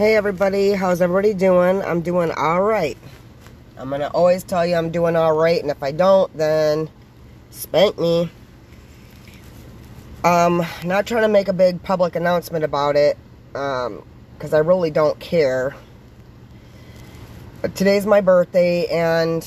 [0.00, 1.82] Hey everybody, how's everybody doing?
[1.82, 2.96] I'm doing alright.
[3.76, 6.88] I'm going to always tell you I'm doing alright, and if I don't, then
[7.50, 8.30] spank me.
[10.24, 13.18] Um, not trying to make a big public announcement about it,
[13.54, 14.02] um,
[14.38, 15.76] because I really don't care.
[17.60, 19.46] But today's my birthday, and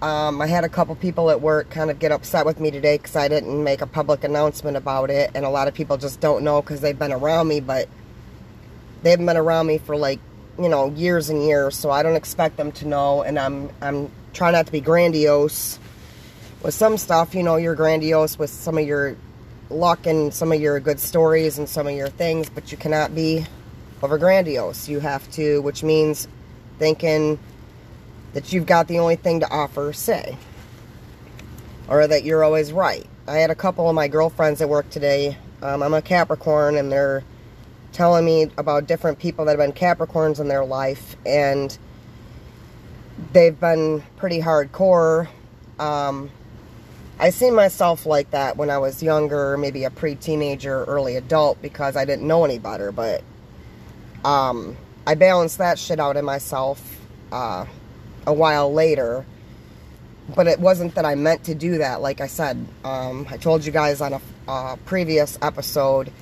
[0.00, 2.96] um, I had a couple people at work kind of get upset with me today
[2.96, 6.18] because I didn't make a public announcement about it, and a lot of people just
[6.18, 7.90] don't know because they've been around me, but
[9.02, 10.20] they haven't been around me for like,
[10.58, 14.10] you know, years and years, so I don't expect them to know, and I'm, I'm
[14.32, 15.78] trying not to be grandiose.
[16.62, 19.16] With some stuff, you know, you're grandiose with some of your
[19.70, 23.14] luck and some of your good stories and some of your things, but you cannot
[23.14, 23.46] be
[24.02, 24.88] over grandiose.
[24.88, 26.28] You have to, which means
[26.78, 27.38] thinking
[28.34, 30.36] that you've got the only thing to offer, say,
[31.88, 33.06] or that you're always right.
[33.26, 35.36] I had a couple of my girlfriends at work today.
[35.62, 37.22] Um, I'm a Capricorn, and they're
[37.92, 41.76] telling me about different people that have been Capricorns in their life, and
[43.32, 45.28] they've been pretty hardcore.
[45.78, 46.30] Um,
[47.18, 51.96] I seen myself like that when I was younger, maybe a pre-teenager, early adult, because
[51.96, 53.22] I didn't know any better, but
[54.24, 57.66] um, I balanced that shit out in myself uh,
[58.26, 59.24] a while later.
[60.34, 62.00] But it wasn't that I meant to do that.
[62.00, 66.12] Like I said, um, I told you guys on a, a previous episode,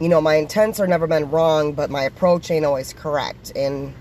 [0.00, 3.52] you know, my intents are never been wrong, but my approach ain't always correct.
[3.54, 3.94] And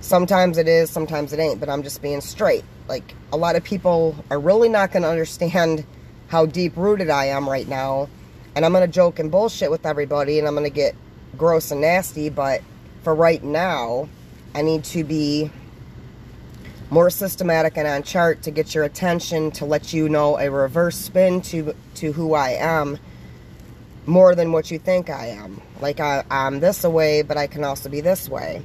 [0.00, 2.64] sometimes it is, sometimes it ain't, but I'm just being straight.
[2.86, 5.86] Like, a lot of people are really not going to understand
[6.28, 8.10] how deep rooted I am right now.
[8.54, 10.94] And I'm going to joke and bullshit with everybody, and I'm going to get
[11.38, 12.60] gross and nasty, but
[13.02, 14.08] for right now,
[14.54, 15.50] I need to be
[16.90, 20.96] more systematic and on chart to get your attention to let you know a reverse
[20.96, 22.98] spin to to who I am
[24.06, 25.60] more than what you think I am.
[25.80, 28.62] Like I, I'm this way, but I can also be this way.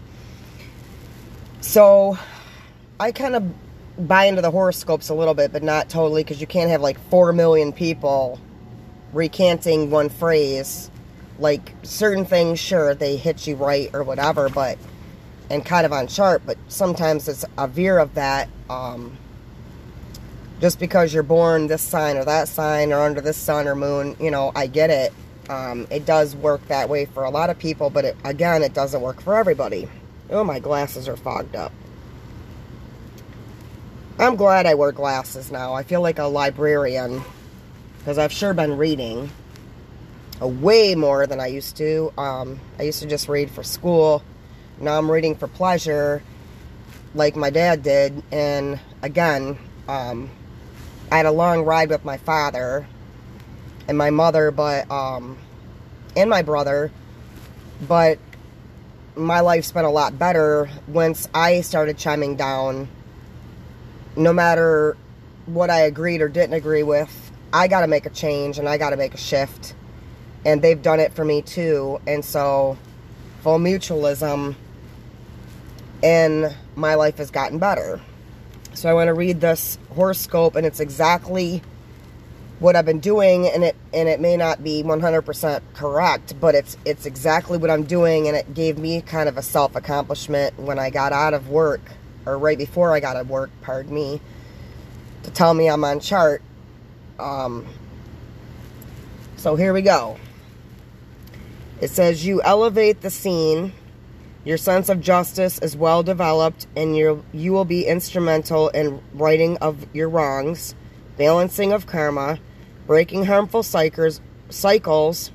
[1.61, 2.17] So
[2.99, 6.47] I kind of buy into the horoscopes a little bit, but not totally because you
[6.47, 8.39] can't have like 4 million people
[9.13, 10.89] recanting one phrase.
[11.39, 14.77] Like certain things, sure, they hit you right or whatever, but
[15.49, 18.47] and kind of on chart, but sometimes it's a veer of that.
[18.69, 19.17] Um,
[20.61, 24.15] just because you're born this sign or that sign or under this sun or moon,
[24.19, 25.11] you know, I get it.
[25.51, 28.73] Um, it does work that way for a lot of people, but it, again, it
[28.73, 29.89] doesn't work for everybody.
[30.29, 31.73] Oh, my glasses are fogged up.
[34.17, 35.73] I'm glad I wear glasses now.
[35.73, 37.21] I feel like a librarian
[37.97, 39.29] because I've sure been reading
[40.41, 42.13] uh, way more than I used to.
[42.17, 44.23] Um, I used to just read for school.
[44.79, 46.23] Now I'm reading for pleasure
[47.13, 48.23] like my dad did.
[48.31, 49.57] And again,
[49.89, 50.29] um,
[51.11, 52.87] I had a long ride with my father
[53.87, 55.37] and my mother, but, um,
[56.15, 56.91] and my brother,
[57.87, 58.19] but
[59.15, 62.87] my life's been a lot better once I started chiming down.
[64.15, 64.97] No matter
[65.45, 68.77] what I agreed or didn't agree with, I got to make a change and I
[68.77, 69.73] got to make a shift.
[70.45, 71.99] And they've done it for me too.
[72.07, 72.77] And so,
[73.41, 74.55] full mutualism,
[76.03, 77.99] and my life has gotten better.
[78.73, 81.61] So I want to read this horoscope, and it's exactly
[82.61, 86.77] what I've been doing and it and it may not be 100% correct but it's
[86.85, 90.77] it's exactly what I'm doing and it gave me kind of a self accomplishment when
[90.77, 91.81] I got out of work
[92.23, 94.21] or right before I got out of work pardon me
[95.23, 96.43] to tell me I'm on chart.
[97.19, 97.67] Um,
[99.37, 100.17] so here we go.
[101.79, 103.73] It says you elevate the scene.
[104.45, 109.57] Your sense of justice is well developed and you you will be instrumental in righting
[109.57, 110.75] of your wrongs
[111.17, 112.39] balancing of karma
[112.87, 115.31] breaking harmful cycles,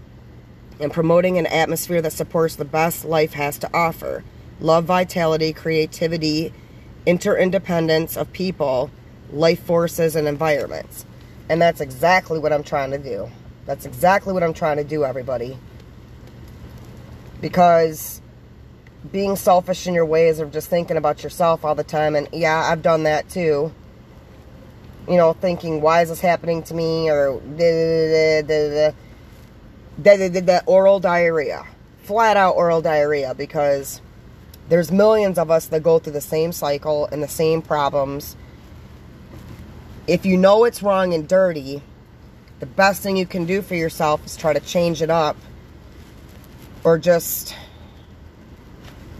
[0.78, 4.22] and promoting an atmosphere that supports the best life has to offer.
[4.60, 6.52] Love, vitality, creativity,
[7.06, 8.90] interdependence of people,
[9.32, 11.06] life forces, and environments.
[11.48, 13.30] And that's exactly what I'm trying to do.
[13.64, 15.56] That's exactly what I'm trying to do, everybody.
[17.40, 18.20] Because
[19.12, 22.68] being selfish in your ways of just thinking about yourself all the time, and yeah,
[22.70, 23.72] I've done that too
[25.08, 27.08] you know, thinking, why is this happening to me?
[27.10, 28.94] Or the
[30.66, 31.66] oral diarrhea.
[32.02, 34.00] Flat out oral diarrhea because
[34.68, 38.36] there's millions of us that go through the same cycle and the same problems.
[40.06, 41.82] If you know it's wrong and dirty,
[42.60, 45.36] the best thing you can do for yourself is try to change it up
[46.84, 47.54] or just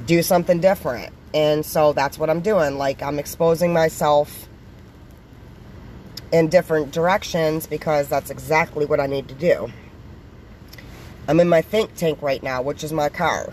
[0.07, 1.13] do something different.
[1.35, 2.79] And so that's what I'm doing.
[2.79, 4.46] Like, I'm exposing myself
[6.33, 9.71] in different directions because that's exactly what I need to do.
[11.29, 13.53] I'm in my think tank right now, which is my car.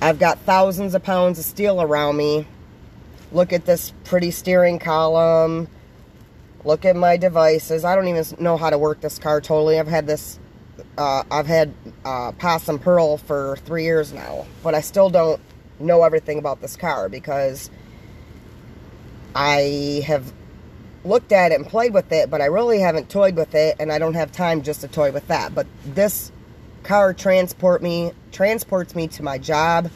[0.00, 2.46] I've got thousands of pounds of steel around me.
[3.32, 5.68] Look at this pretty steering column.
[6.64, 7.84] Look at my devices.
[7.84, 9.78] I don't even know how to work this car totally.
[9.78, 10.38] I've had this,
[10.98, 11.72] uh, I've had
[12.04, 14.46] uh, Possum Pearl for three years now.
[14.62, 15.40] But I still don't
[15.78, 17.70] know everything about this car because
[19.34, 20.32] I have
[21.06, 23.92] looked at it and played with it, but I really haven't toyed with it, and
[23.92, 25.54] I don't have time just to toy with that.
[25.54, 26.32] But this
[26.82, 29.90] car transport me transports me to my job,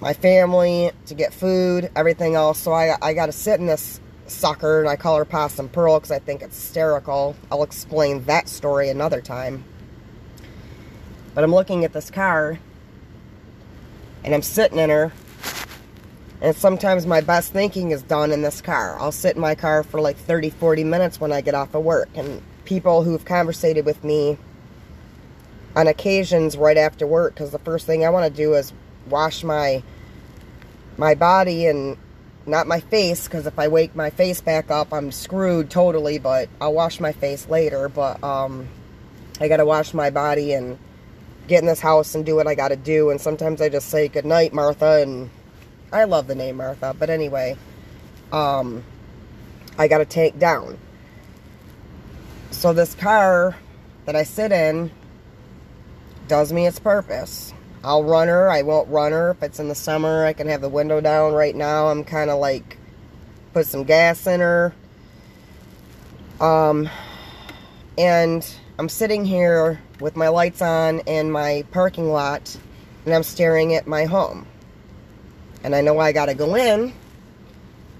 [0.00, 2.58] my family, to get food, everything else.
[2.58, 5.98] So I I got to sit in this sucker, and I call her Possum Pearl
[5.98, 7.36] because I think it's hysterical.
[7.50, 9.64] I'll explain that story another time.
[11.34, 12.58] But I'm looking at this car,
[14.24, 15.12] and I'm sitting in her,
[16.40, 18.98] and sometimes my best thinking is done in this car.
[18.98, 21.82] I'll sit in my car for like 30, 40 minutes when I get off of
[21.82, 22.10] work.
[22.14, 24.36] And people who've conversated with me
[25.74, 28.72] on occasions right after work, because the first thing I want to do is
[29.08, 29.82] wash my
[30.98, 31.98] my body and
[32.46, 36.48] not my face, because if I wake my face back up, I'm screwed totally, but
[36.60, 37.88] I'll wash my face later.
[37.88, 38.68] But um,
[39.40, 40.78] I got to wash my body and
[41.48, 43.10] get in this house and do what I got to do.
[43.10, 45.30] And sometimes I just say, good night, Martha, and
[45.92, 47.56] I love the name Martha, but anyway,
[48.32, 48.84] um,
[49.78, 50.78] I got a tank down.
[52.50, 53.56] So this car
[54.04, 54.90] that I sit in
[56.28, 57.52] does me its purpose.
[57.84, 59.30] I'll run her, I won't run her.
[59.30, 61.86] If it's in the summer, I can have the window down right now.
[61.86, 62.78] I'm kind of like,
[63.52, 64.74] put some gas in her.
[66.40, 66.88] Um,
[67.96, 68.46] and
[68.78, 72.56] I'm sitting here with my lights on in my parking lot,
[73.04, 74.46] and I'm staring at my home.
[75.66, 76.92] And I know I got to go in.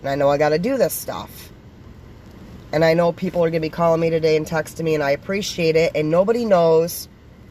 [0.00, 1.50] And I know I got to do this stuff.
[2.70, 5.02] And I know people are going to be calling me today and texting me, and
[5.02, 5.90] I appreciate it.
[5.96, 7.08] And nobody knows.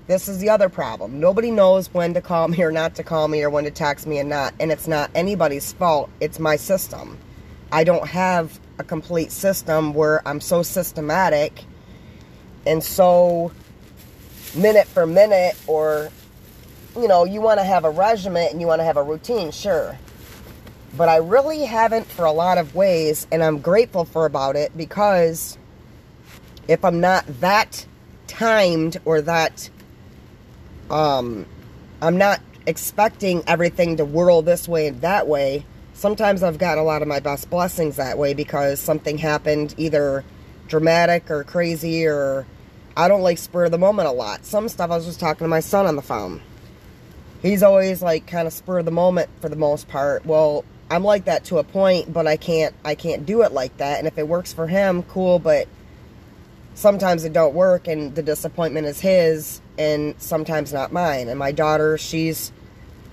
[0.07, 1.19] This is the other problem.
[1.19, 4.07] Nobody knows when to call me or not to call me or when to text
[4.07, 4.53] me and not.
[4.57, 6.09] And it's not anybody's fault.
[6.21, 7.17] It's my system.
[7.73, 11.65] I don't have a complete system where I'm so systematic
[12.65, 13.51] and so
[14.55, 16.09] minute for minute or
[16.95, 19.51] you know, you want to have a regiment and you want to have a routine,
[19.51, 19.97] sure.
[20.97, 24.75] But I really haven't for a lot of ways, and I'm grateful for about it
[24.77, 25.57] because
[26.67, 27.85] if I'm not that
[28.27, 29.69] timed or that,
[30.89, 31.45] um,
[32.01, 35.65] I'm not expecting everything to whirl this way and that way.
[35.93, 40.23] Sometimes I've got a lot of my best blessings that way because something happened either
[40.67, 42.45] dramatic or crazy or
[42.97, 44.45] I don't like spur of the moment a lot.
[44.45, 46.41] Some stuff I was just talking to my son on the phone.
[47.41, 50.25] He's always like kind of spur of the moment for the most part.
[50.25, 53.77] Well, I'm like that to a point, but I can't I can't do it like
[53.77, 53.97] that.
[53.99, 55.67] And if it works for him, cool, but
[56.75, 61.27] sometimes it don't work and the disappointment is his and sometimes not mine.
[61.27, 62.51] And my daughter, she's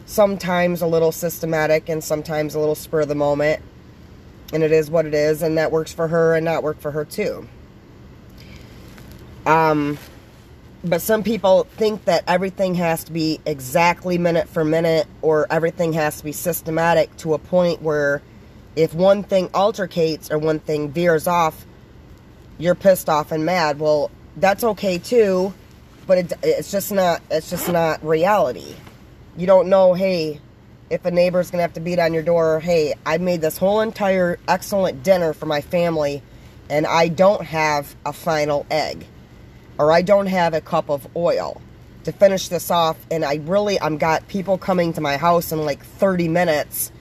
[0.05, 3.63] sometimes a little systematic and sometimes a little spur of the moment.
[4.53, 6.91] And it is what it is and that works for her and not work for
[6.91, 7.49] her too.
[9.47, 9.99] Um
[10.85, 15.93] but some people think that everything has to be exactly minute for minute or everything
[15.93, 18.21] has to be systematic to a point where
[18.75, 21.67] if one thing altercates or one thing veers off,
[22.59, 23.79] you're pissed off and mad.
[23.79, 25.55] Well, that's okay too,
[26.07, 28.75] but it, it's just not it's just not reality.
[29.37, 30.41] You don't know, hey,
[30.91, 33.81] if a neighbor's to have to beat on your door, hey, I made this whole
[33.81, 36.23] entire excellent dinner for my family
[36.69, 39.07] and I don't have a final egg
[39.83, 41.61] or I don't have a cup of oil
[42.05, 45.65] to finish this off and I really I'm got people coming to my house in
[45.65, 46.93] like 30 minutes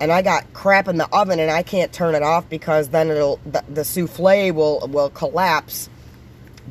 [0.00, 3.10] and I got crap in the oven and I can't turn it off because then
[3.10, 5.90] it'll the, the souffle will will collapse.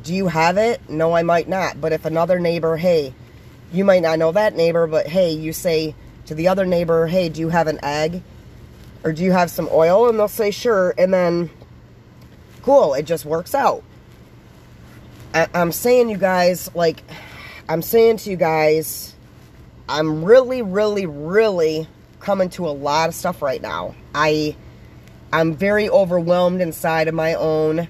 [0.02, 0.88] Do you have it?
[0.88, 1.80] No, I might not.
[1.80, 3.14] But if another neighbor, hey,
[3.72, 5.94] you might not know that neighbor, but hey, you say
[6.26, 8.22] to the other neighbor, hey, do you have an egg?
[9.04, 10.08] Or do you have some oil?
[10.08, 10.92] And they'll say, sure.
[10.98, 11.50] And then,
[12.62, 13.84] cool, it just works out.
[15.36, 17.02] I, I'm saying, you guys, like,
[17.68, 19.14] I'm saying to you guys,
[19.86, 21.86] I'm really, really, really
[22.20, 23.94] coming to a lot of stuff right now.
[24.14, 24.56] I,
[25.30, 27.86] I'm very overwhelmed inside of my own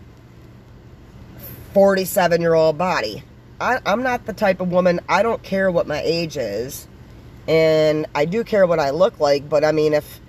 [1.73, 3.23] 47 year old body.
[3.61, 6.89] I, I'm not the type of woman, I don't care what my age is.
[7.47, 10.21] And I do care what I look like, but I mean, if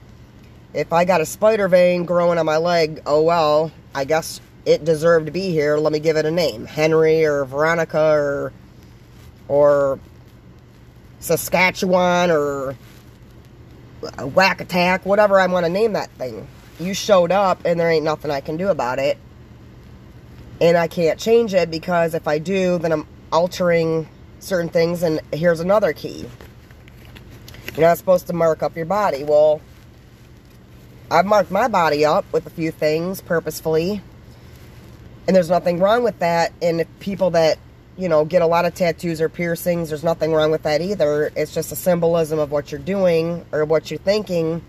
[0.75, 4.83] if I got a spider vein growing on my leg, oh well, I guess it
[4.83, 5.77] deserved to be here.
[5.77, 6.65] Let me give it a name.
[6.65, 8.53] Henry or Veronica or
[9.47, 9.97] or
[11.19, 12.75] Saskatchewan or
[14.19, 16.47] Whack Attack, whatever I want to name that thing.
[16.81, 19.17] You showed up and there ain't nothing I can do about it.
[20.59, 24.09] And I can't change it because if I do, then I'm altering
[24.39, 25.01] certain things.
[25.01, 26.25] And here's another key.
[27.73, 29.23] You're not supposed to mark up your body.
[29.23, 29.61] Well,
[31.09, 34.01] I've marked my body up with a few things purposefully.
[35.27, 36.53] And there's nothing wrong with that.
[36.61, 37.59] And people that,
[37.97, 41.31] you know, get a lot of tattoos or piercings, there's nothing wrong with that either.
[41.35, 44.61] It's just a symbolism of what you're doing or what you're thinking.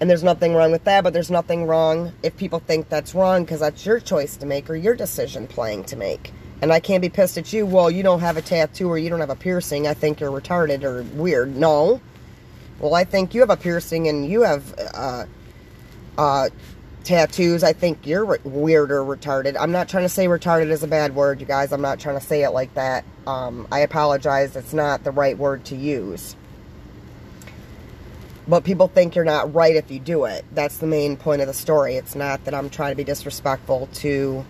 [0.00, 3.44] And there's nothing wrong with that, but there's nothing wrong if people think that's wrong
[3.44, 6.32] because that's your choice to make or your decision playing to make.
[6.60, 9.10] And I can't be pissed at you, well, you don't have a tattoo or you
[9.10, 9.86] don't have a piercing.
[9.86, 11.54] I think you're retarded or weird.
[11.56, 12.00] No.
[12.80, 15.26] Well, I think you have a piercing and you have uh,
[16.18, 16.48] uh,
[17.04, 17.62] tattoos.
[17.62, 19.56] I think you're weird or retarded.
[19.58, 21.72] I'm not trying to say retarded is a bad word, you guys.
[21.72, 23.04] I'm not trying to say it like that.
[23.26, 24.56] Um, I apologize.
[24.56, 26.36] It's not the right word to use.
[28.46, 30.44] But people think you're not right if you do it.
[30.52, 31.96] That's the main point of the story.
[31.96, 34.44] It's not that I'm trying to be disrespectful to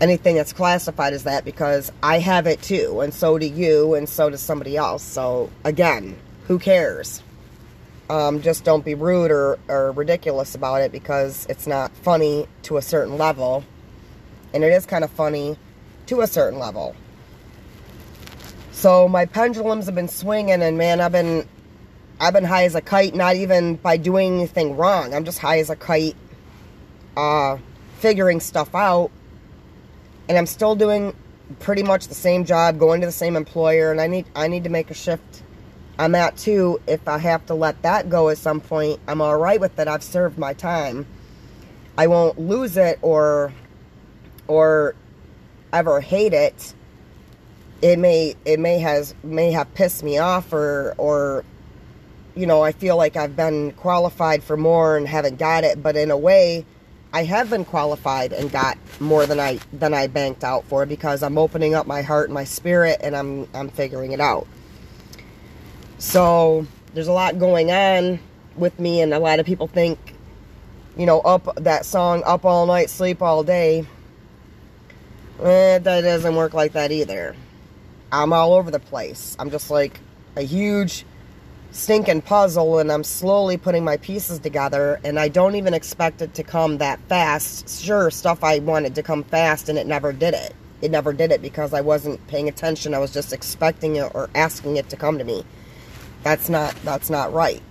[0.00, 4.08] anything that's classified as that because I have it too, and so do you, and
[4.08, 5.02] so does somebody else.
[5.02, 6.16] So, again,
[6.46, 7.22] who cares?
[8.08, 12.76] Um, just don't be rude or, or ridiculous about it because it's not funny to
[12.76, 13.64] a certain level.
[14.54, 15.58] And it is kind of funny
[16.06, 16.94] to a certain level.
[18.70, 21.48] So my pendulums have been swinging and man, I've been
[22.18, 25.12] I've been high as a kite, not even by doing anything wrong.
[25.12, 26.16] I'm just high as a kite,
[27.16, 27.58] uh,
[27.98, 29.10] figuring stuff out.
[30.28, 31.14] And I'm still doing
[31.58, 34.64] pretty much the same job, going to the same employer, and I need I need
[34.64, 35.42] to make a shift
[35.98, 36.80] I'm at too.
[36.86, 39.88] If I have to let that go at some point, I'm all right with it.
[39.88, 41.06] I've served my time.
[41.96, 43.52] I won't lose it or
[44.46, 44.94] or
[45.72, 46.74] ever hate it.
[47.80, 51.44] It may it may has may have pissed me off or or
[52.34, 55.96] you know, I feel like I've been qualified for more and haven't got it, but
[55.96, 56.66] in a way
[57.14, 61.22] I have been qualified and got more than I than I banked out for because
[61.22, 64.46] I'm opening up my heart and my spirit and I'm I'm figuring it out.
[65.98, 68.18] So there's a lot going on
[68.56, 69.98] with me, and a lot of people think,
[70.96, 73.86] you know, up that song, Up All Night, Sleep All Day.
[75.42, 77.34] Eh, that doesn't work like that either.
[78.12, 79.36] I'm all over the place.
[79.38, 80.00] I'm just like
[80.36, 81.04] a huge
[81.72, 86.34] stinking puzzle, and I'm slowly putting my pieces together, and I don't even expect it
[86.34, 87.82] to come that fast.
[87.82, 90.54] Sure, stuff I wanted to come fast, and it never did it.
[90.82, 92.94] It never did it because I wasn't paying attention.
[92.94, 95.44] I was just expecting it or asking it to come to me.
[96.22, 97.62] That's not that's not right.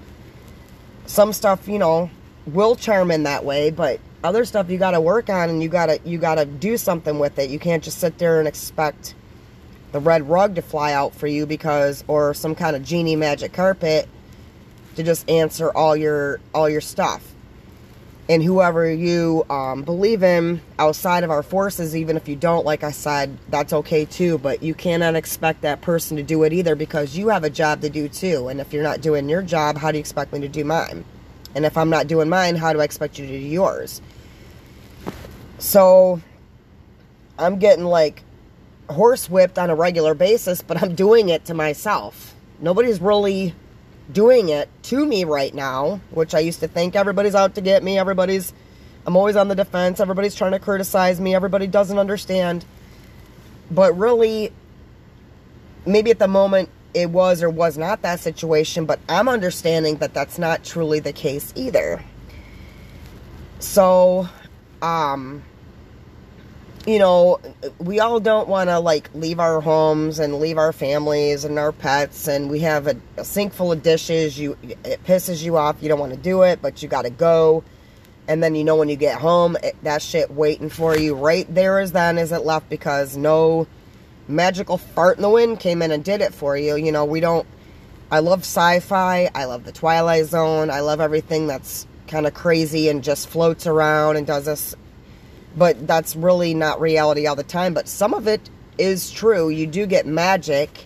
[1.06, 2.10] Some stuff, you know,
[2.46, 5.70] will charm in that way, but other stuff you got to work on and you
[5.70, 7.50] got to you got to do something with it.
[7.50, 9.14] You can't just sit there and expect
[9.92, 13.54] the red rug to fly out for you because or some kind of genie magic
[13.54, 14.10] carpet
[14.96, 17.35] to just answer all your all your stuff
[18.28, 22.84] and whoever you um, believe in outside of our forces, even if you don't, like
[22.84, 24.40] I said, that's okay too.
[24.40, 27.82] But you cannot expect that person to do it either because you have a job
[27.82, 28.48] to do too.
[28.48, 31.06] And if you're not doing your job, how do you expect me to do mine?
[31.54, 34.02] And if I'm not doing mine, how do I expect you to do yours?
[35.60, 36.20] So
[37.38, 38.24] I'm getting like
[38.90, 42.34] horse whipped on a regular basis, but I'm doing it to myself.
[42.60, 43.54] Nobody's really
[44.12, 47.84] doing it to me right now, which I used to think everybody's out to get
[47.84, 48.54] me, everybody's,
[49.06, 52.66] I'm always on the defense, everybody's trying to criticize me, everybody doesn't understand.
[53.72, 54.52] But really,
[55.86, 60.14] maybe at the moment it was or was not that situation, but I'm understanding that
[60.14, 62.04] that's not truly the case either.
[63.60, 64.30] So,
[64.82, 65.44] um,
[66.86, 67.40] you know,
[67.80, 71.72] we all don't want to like leave our homes and leave our families and our
[71.72, 74.38] pets, and we have a, a sink full of dishes.
[74.38, 75.78] You, it pisses you off.
[75.82, 77.64] You don't want to do it, but you got to go.
[78.28, 81.52] And then you know when you get home, it, that shit waiting for you right
[81.54, 83.68] there as then as it left because no
[84.28, 86.76] magical fart in the wind came in and did it for you.
[86.76, 87.48] You know, we don't.
[88.12, 89.30] I love sci-fi.
[89.34, 90.70] I love the Twilight Zone.
[90.70, 94.76] I love everything that's kind of crazy and just floats around and does this
[95.56, 97.74] but that's really not reality all the time.
[97.74, 99.50] But some of it is true.
[99.50, 100.86] You do get magic.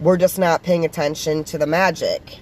[0.00, 2.40] We're just not paying attention to the magic.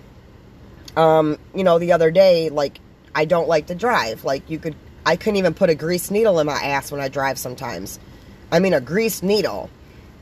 [0.97, 2.81] Um, you know, the other day, like,
[3.15, 4.25] I don't like to drive.
[4.25, 4.75] Like, you could,
[5.07, 7.99] I couldn't even put a grease needle in my ass when I drive sometimes.
[8.51, 9.71] I mean, a grease needle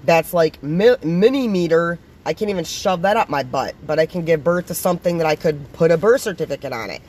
[0.05, 1.99] that's like mi- mini meter.
[2.25, 5.19] I can't even shove that up my butt, but I can give birth to something
[5.19, 7.03] that I could put a birth certificate on it.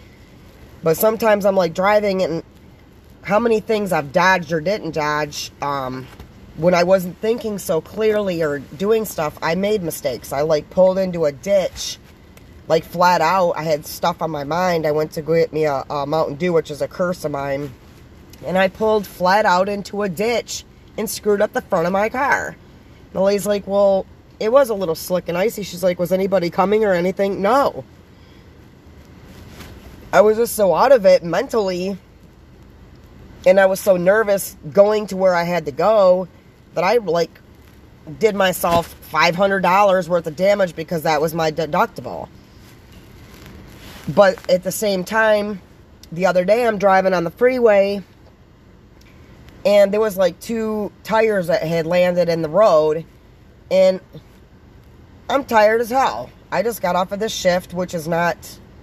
[0.83, 2.43] But sometimes I'm like driving and
[3.24, 6.08] how many things I've dodged or didn't dodge um,
[6.58, 9.38] when I wasn't thinking so clearly or doing stuff.
[9.42, 10.34] I made mistakes.
[10.34, 11.98] I like pulled into a ditch,
[12.68, 13.51] like flat out.
[13.51, 14.86] I had stuff on my mind.
[14.86, 17.72] I went to get me a, a Mountain Dew, which is a curse of mine,
[18.46, 20.66] and I pulled flat out into a ditch
[20.98, 22.56] and screwed up the front of my car.
[23.13, 24.06] The lady's like, "Well,
[24.42, 25.62] it was a little slick and icy.
[25.62, 27.44] She's like, was anybody coming or anything?
[27.44, 27.86] No.
[30.12, 31.96] I was just so out of it mentally.
[33.45, 36.27] And I was so nervous going to where I had to go
[36.75, 37.39] that I like
[38.19, 42.29] did myself $500 worth of damage because that was my deductible.
[44.07, 45.62] But at the same time,
[46.12, 48.03] the other day I'm driving on the freeway
[49.65, 53.05] and there was like two tires that had landed in the road
[53.69, 54.01] and
[55.29, 56.29] I'm tired as hell.
[56.51, 58.38] I just got off of this shift, which is not,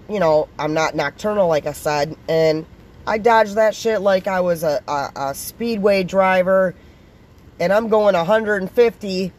[0.09, 2.65] you know, I'm not nocturnal like I said, and
[3.09, 6.75] I dodged that shit like I was a, a, a speedway driver
[7.59, 9.33] and I'm going 150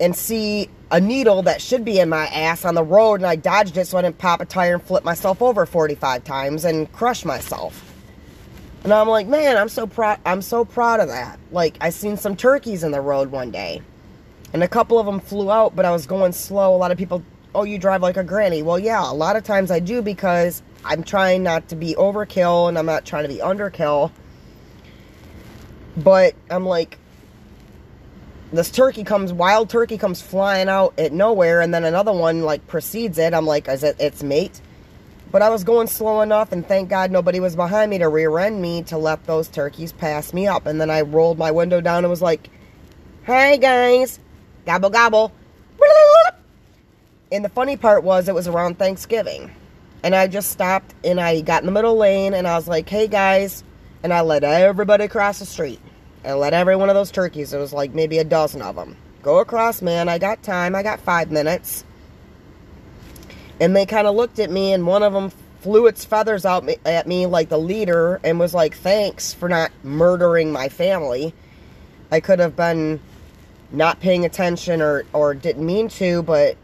[0.00, 3.36] and see a needle that should be in my ass on the road and I
[3.36, 6.90] dodged it so I didn't pop a tire and flip myself over 45 times and
[6.90, 7.82] crush myself.
[8.82, 11.38] And I'm like, man, I'm so proud I'm so proud of that.
[11.52, 13.82] Like I seen some turkeys in the road one day.
[14.54, 16.74] And a couple of them flew out, but I was going slow.
[16.74, 17.22] A lot of people,
[17.54, 20.62] "Oh, you drive like a granny." Well, yeah, a lot of times I do because
[20.86, 24.12] I'm trying not to be overkill and I'm not trying to be underkill.
[25.96, 26.98] But I'm like
[28.52, 32.66] this turkey comes, wild turkey comes flying out at nowhere, and then another one like
[32.66, 33.34] precedes it.
[33.34, 34.60] I'm like, is it its mate?
[35.32, 38.38] But I was going slow enough, and thank God nobody was behind me to rear
[38.38, 40.66] end me to let those turkeys pass me up.
[40.66, 42.48] And then I rolled my window down and was like,
[43.24, 44.20] "Hey guys,
[44.64, 45.32] gobble gobble."
[47.32, 49.50] And the funny part was, it was around Thanksgiving,
[50.06, 52.88] and I just stopped and I got in the middle lane, and I was like,
[52.88, 53.64] "Hey guys,"
[54.04, 55.80] and I let everybody cross the street
[56.22, 58.96] and let every one of those turkeys, it was like maybe a dozen of them,
[59.24, 60.08] go across, man.
[60.08, 60.76] I got time.
[60.76, 61.84] I got five minutes.
[63.58, 66.68] And they kind of looked at me, and one of them flew its feathers out
[66.84, 71.34] at me like the leader and was like, thanks for not murdering my family.
[72.12, 73.00] I could have been
[73.72, 76.56] not paying attention or, or didn't mean to, but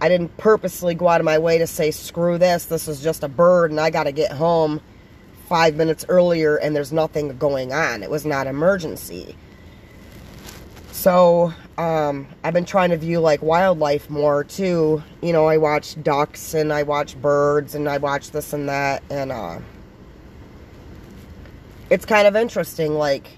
[0.00, 3.22] I didn't purposely go out of my way to say, screw this, this is just
[3.22, 4.80] a bird and I got to get home
[5.48, 8.02] five minutes earlier and there's nothing going on.
[8.02, 9.36] It was not emergency.
[10.92, 15.02] So, um, I've been trying to view like wildlife more too.
[15.22, 19.02] You know, I watch ducks and I watch birds and I watch this and that
[19.10, 19.58] and uh
[21.88, 23.28] it's kind of interesting like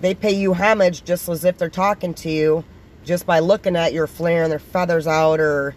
[0.00, 2.64] they pay you homage just as if they're talking to you
[3.04, 5.74] just by looking at you flaring their feathers out or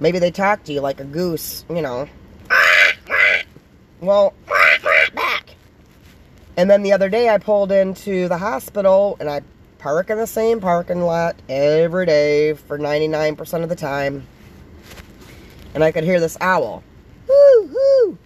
[0.00, 2.08] maybe they talk to you like a goose, you know.
[4.00, 4.34] Well,
[5.14, 5.54] back.
[6.56, 9.42] And then the other day I pulled into the hospital and I
[9.78, 14.26] park in the same parking lot every day for 99% of the time.
[15.74, 16.82] And I could hear this owl.
[17.28, 18.18] Whoo, whoo,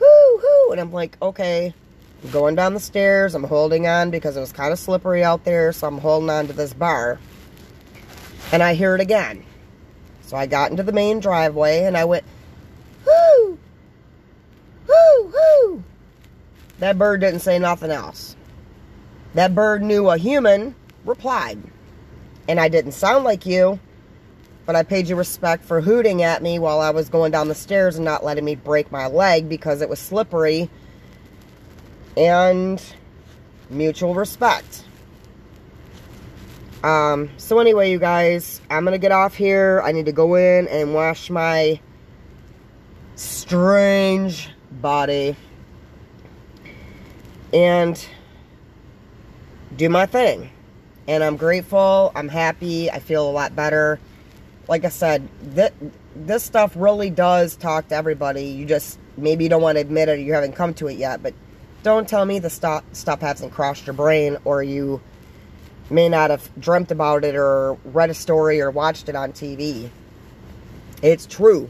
[0.00, 0.72] whoo, whoo.
[0.72, 1.72] And I'm like, okay,
[2.22, 3.34] I'm going down the stairs.
[3.34, 5.72] I'm holding on because it was kind of slippery out there.
[5.72, 7.18] So I'm holding on to this bar.
[8.52, 9.44] And I hear it again.
[10.22, 12.24] So I got into the main driveway and I went,
[13.06, 13.58] whoo,
[14.86, 15.84] Whoo, whoo.
[16.78, 18.36] That bird didn't say nothing else.
[19.34, 21.58] That bird knew a human replied.
[22.48, 23.78] And I didn't sound like you,
[24.66, 27.54] but I paid you respect for hooting at me while I was going down the
[27.54, 30.68] stairs and not letting me break my leg because it was slippery.
[32.16, 32.82] And
[33.70, 34.84] mutual respect.
[36.82, 39.80] Um, so anyway, you guys, I'm going to get off here.
[39.84, 41.80] I need to go in and wash my
[43.14, 45.36] strange body
[47.52, 48.04] and
[49.76, 50.50] do my thing.
[51.06, 52.10] And I'm grateful.
[52.14, 52.90] I'm happy.
[52.90, 54.00] I feel a lot better.
[54.68, 55.72] Like I said, th
[56.14, 58.44] this stuff really does talk to everybody.
[58.44, 60.98] You just, maybe you don't want to admit it or you haven't come to it
[60.98, 61.32] yet, but
[61.82, 65.00] don't tell me the stuff, stuff hasn't crossed your brain or you
[65.92, 69.90] may not have dreamt about it or read a story or watched it on TV.
[71.02, 71.68] It's true.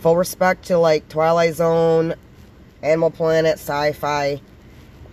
[0.00, 2.14] Full respect to like Twilight Zone,
[2.82, 4.40] Animal Planet, sci-fi.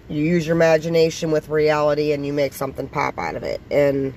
[0.07, 3.59] You use your imagination with reality and you make something pop out of it.
[3.71, 4.13] And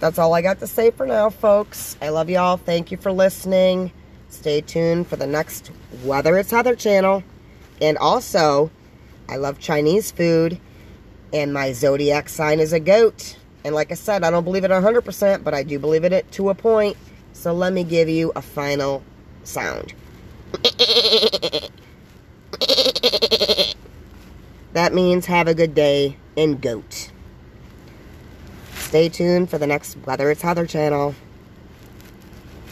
[0.00, 1.96] that's all I got to say for now, folks.
[2.00, 2.56] I love y'all.
[2.56, 3.92] Thank you for listening.
[4.30, 5.70] Stay tuned for the next
[6.04, 7.22] Whether It's Heather channel.
[7.80, 8.70] And also,
[9.28, 10.58] I love Chinese food.
[11.32, 13.36] And my zodiac sign is a goat.
[13.64, 16.50] And like I said, I don't believe it 100%, but I do believe it to
[16.50, 16.96] a point.
[17.32, 19.02] So let me give you a final
[19.44, 19.92] sound.
[24.72, 27.10] That means have a good day in goat.
[28.74, 31.14] Stay tuned for the next Whether It's Heather channel.